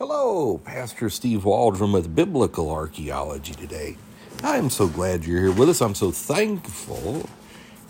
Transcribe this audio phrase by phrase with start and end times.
[0.00, 3.98] Hello, Pastor Steve Waldron with Biblical Archaeology today.
[4.42, 5.82] I am so glad you're here with us.
[5.82, 7.28] I'm so thankful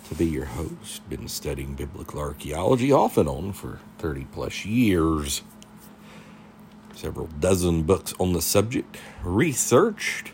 [0.09, 1.09] to be your host.
[1.09, 5.43] Been studying biblical archaeology off and on for 30 plus years.
[6.97, 10.33] Several dozen books on the subject, researched.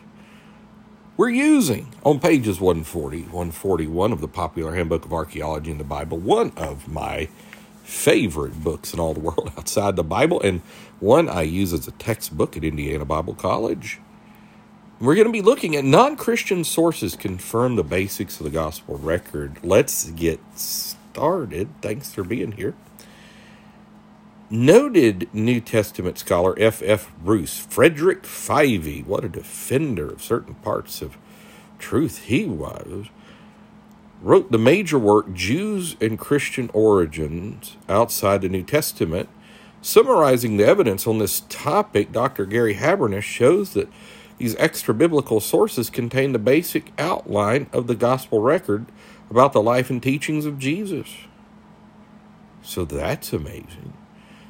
[1.15, 6.17] We're using on pages 140, 141 of the Popular Handbook of Archaeology in the Bible,
[6.17, 7.29] one of my
[7.87, 10.61] favorite books in all the world outside the Bible, and
[10.99, 13.99] one I use as a textbook at Indiana Bible College.
[14.99, 18.97] We're going to be looking at non Christian sources confirm the basics of the gospel
[18.97, 19.59] record.
[19.63, 21.69] Let's get started.
[21.81, 22.73] Thanks for being here.
[24.49, 26.81] Noted New Testament scholar F.
[26.83, 27.11] F.
[27.23, 31.17] Bruce, Frederick Fyvie, what a defender of certain parts of
[31.79, 33.07] truth he was,
[34.21, 39.29] wrote the major work Jesus and Christian Origins Outside the New Testament.
[39.81, 42.45] Summarizing the evidence on this topic, Dr.
[42.45, 43.89] Gary Habermas shows that
[44.37, 48.85] these extra biblical sources contain the basic outline of the gospel record
[49.29, 51.09] about the life and teachings of Jesus.
[52.61, 53.93] So that's amazing.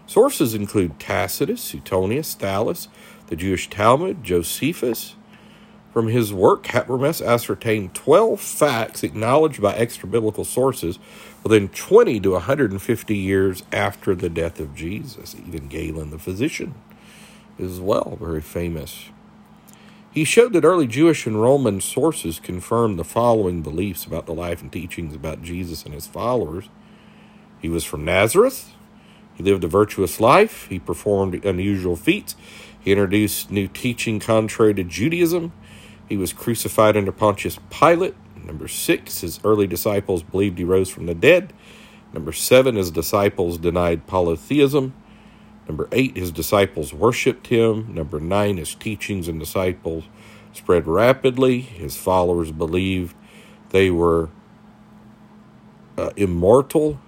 [0.06, 2.88] Sources include Tacitus, Suetonius, Thallus,
[3.28, 5.16] the Jewish Talmud, Josephus,
[5.98, 11.00] from his work, Habermas ascertained 12 facts acknowledged by extra biblical sources
[11.42, 15.36] within 20 to 150 years after the death of Jesus.
[15.48, 16.75] Even Galen the physician
[17.58, 19.06] is well very famous.
[20.12, 24.62] He showed that early Jewish and Roman sources confirmed the following beliefs about the life
[24.62, 26.70] and teachings about Jesus and his followers.
[27.59, 28.72] He was from Nazareth.
[29.34, 30.68] He lived a virtuous life.
[30.68, 32.36] He performed unusual feats.
[32.80, 35.53] He introduced new teaching contrary to Judaism.
[36.08, 38.16] He was crucified under Pontius Pilate.
[38.36, 41.52] Number six, his early disciples believed he rose from the dead.
[42.13, 44.94] Number seven, his disciples denied polytheism.
[45.67, 47.94] Number eight, his disciples worshiped him.
[47.94, 50.05] Number nine, his teachings and disciples
[50.53, 51.59] spread rapidly.
[51.59, 53.13] His followers believed
[53.69, 54.30] they were
[55.97, 57.00] uh, immortal.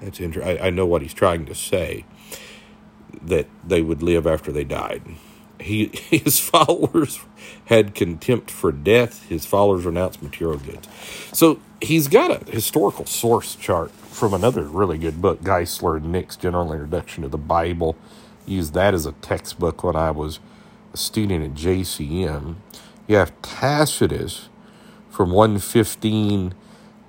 [0.00, 0.62] That's interesting.
[0.62, 2.04] I know what he's trying to say
[3.20, 5.02] that they would live after they died
[5.62, 7.20] he his followers
[7.66, 9.28] had contempt for death.
[9.28, 10.88] His followers renounced material goods.
[11.32, 16.36] So he's got a historical source chart from another really good book, Geisler and Nix
[16.36, 17.96] General Introduction to the Bible.
[18.46, 20.40] Used that as a textbook when I was
[20.92, 22.56] a student at JCM.
[23.06, 24.48] You have Tacitus
[25.10, 26.54] from 115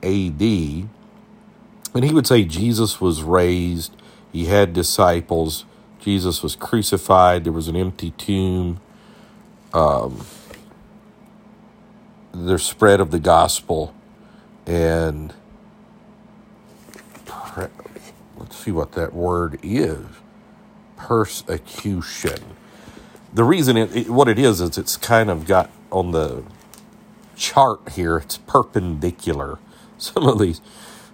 [0.03, 3.96] AD, and he would say Jesus was raised,
[4.31, 5.66] he had disciples
[6.03, 7.46] Jesus was crucified.
[7.46, 8.81] There was an empty tomb.
[9.74, 10.25] Um,
[12.34, 13.96] the spread of the gospel,
[14.66, 15.34] and
[18.38, 20.06] let's see what that word is
[20.97, 22.40] persecution.
[23.34, 26.44] The reason it, it, what it is is it's kind of got on the
[27.35, 29.59] chart here, it's perpendicular.
[29.97, 30.59] Some of these.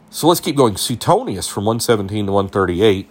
[0.09, 0.77] So let's keep going.
[0.77, 3.07] Suetonius from 117 to 138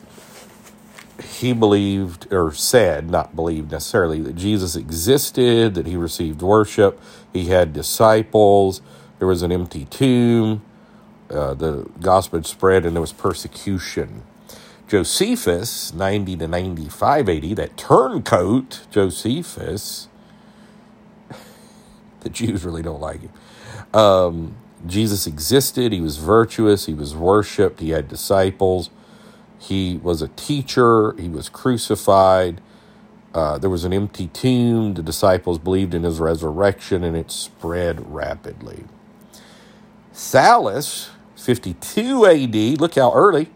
[1.39, 7.01] he believed or said, not believed necessarily, that Jesus existed, that he received worship,
[7.33, 8.81] he had disciples,
[9.19, 10.63] there was an empty tomb,
[11.31, 14.23] uh, the gospel spread, and there was persecution.
[14.87, 20.09] Josephus, 90 to 95 AD, that turncoat Josephus,
[22.21, 23.31] the Jews really don't like him.
[23.93, 24.57] Um,
[24.87, 28.91] Jesus existed, he was virtuous, he was worshiped, he had disciples.
[29.59, 32.61] He was a teacher, he was crucified.
[33.35, 34.95] Uh, there was an empty tomb.
[34.95, 38.85] The disciples believed in his resurrection, and it spread rapidly.
[40.13, 43.51] Thallus, 52 AD, look how early,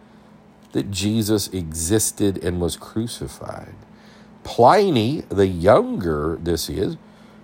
[0.72, 3.74] that Jesus existed and was crucified.
[4.44, 6.96] Pliny, the younger, this is,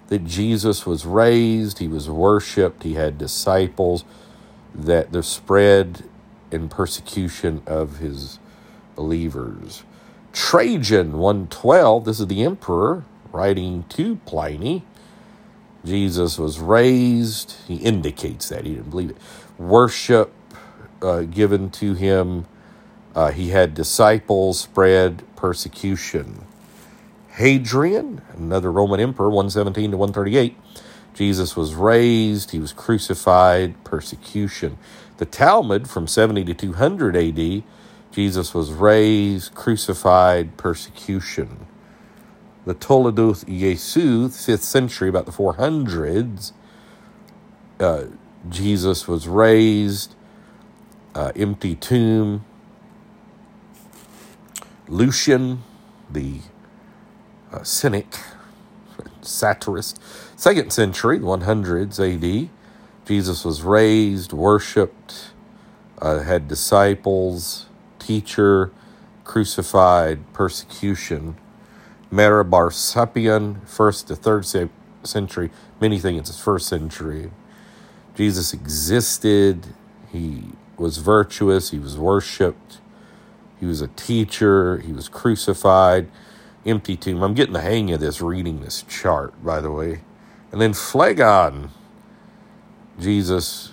[0.08, 4.04] that Jesus was raised, he was worshiped, he had disciples,
[4.74, 6.04] that the spread
[6.50, 8.38] and persecution of his
[8.98, 9.84] believers.
[10.32, 14.82] Trajan 112, this is the emperor writing to Pliny.
[15.84, 17.54] Jesus was raised.
[17.68, 18.66] He indicates that.
[18.66, 19.16] He didn't believe it.
[19.56, 20.34] Worship
[21.00, 22.46] uh, given to him.
[23.14, 26.44] Uh, he had disciples, spread persecution.
[27.30, 30.56] Hadrian, another Roman emperor, 117 to 138.
[31.14, 32.50] Jesus was raised.
[32.50, 34.76] He was crucified, persecution.
[35.18, 37.62] The Talmud from 70 to 200 AD
[38.12, 41.66] Jesus was raised, crucified, persecution.
[42.66, 46.52] The Toledoth Jesu, 5th century, about the 400s,
[47.80, 48.04] uh,
[48.48, 50.14] Jesus was raised,
[51.14, 52.44] uh, empty tomb,
[54.88, 55.62] Lucian,
[56.10, 56.40] the
[57.52, 58.06] uh, cynic,
[59.22, 60.00] satirist,
[60.36, 62.50] second century, 100s AD.
[63.06, 65.32] Jesus was raised, worshipped,
[66.00, 67.67] uh, had disciples,
[67.98, 68.70] teacher,
[69.24, 71.36] crucified, persecution.
[72.10, 74.46] Mara bar Serapion, first to third
[75.02, 75.50] century.
[75.80, 77.30] Many think it's first century.
[78.14, 79.66] Jesus existed.
[80.10, 80.44] He
[80.76, 81.70] was virtuous.
[81.70, 82.78] He was worshipped.
[83.60, 84.78] He was a teacher.
[84.78, 86.08] He was crucified.
[86.64, 87.22] Empty tomb.
[87.22, 90.00] I'm getting the hang of this reading this chart, by the way.
[90.50, 91.70] And then Phlegon.
[92.98, 93.70] Jesus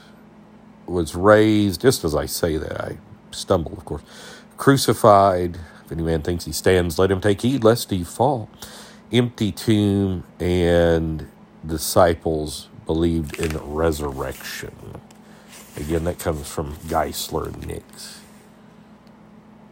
[0.86, 2.98] was raised, just as I say that, I
[3.36, 4.04] stumble, of course.
[4.58, 5.58] Crucified.
[5.86, 8.50] If any man thinks he stands, let him take heed lest he fall.
[9.12, 11.28] Empty tomb and
[11.66, 14.74] disciples believed in resurrection.
[15.78, 18.22] Again, that comes from Geisler and Nix.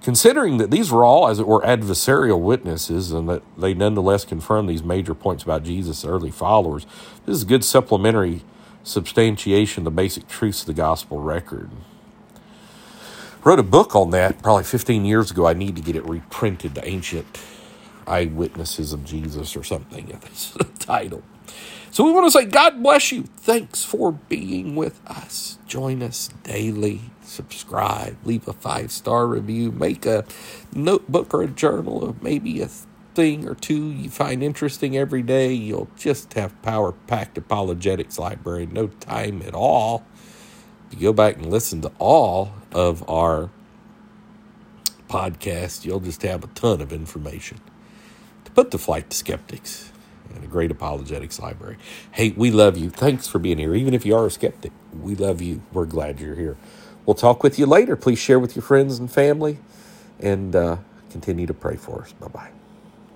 [0.04, 4.68] Considering that these were all, as it were, adversarial witnesses and that they nonetheless confirm
[4.68, 6.86] these major points about Jesus' early followers,
[7.26, 8.42] this is good supplementary
[8.84, 11.72] substantiation of the basic truths of the gospel record.
[13.44, 15.48] Wrote a book on that probably 15 years ago.
[15.48, 17.26] I need to get it reprinted, The Ancient
[18.08, 20.08] Eyewitnesses of Jesus or something.
[20.08, 21.24] That's the title.
[21.92, 23.24] So we want to say, God bless you.
[23.24, 25.58] Thanks for being with us.
[25.68, 27.02] Join us daily.
[27.24, 28.18] Subscribe.
[28.26, 29.72] Leave a five star review.
[29.72, 30.26] Make a
[30.74, 32.70] notebook or a journal of maybe a
[33.16, 35.54] thing or two you find interesting every day.
[35.54, 38.68] You'll just have power packed apologetics library.
[38.68, 40.06] No time at all.
[41.00, 43.50] Go back and listen to all of our
[45.10, 47.60] podcasts, you'll just have a ton of information
[48.46, 49.92] to put to flight to skeptics
[50.34, 51.78] and a great apologetics library.
[52.12, 52.90] Hey, we love you.
[52.90, 53.76] Thanks for being here.
[53.76, 55.62] Even if you are a skeptic, we love you.
[55.72, 56.58] We're glad you're here.
[57.06, 57.96] We'll talk with you later.
[57.96, 59.60] Please share with your friends and family
[60.20, 60.78] and uh,
[61.12, 62.14] continue to pray for us.
[62.14, 62.63] Bye bye.